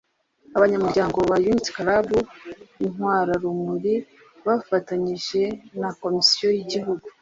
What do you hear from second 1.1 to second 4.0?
ba Unity club Intwararumuri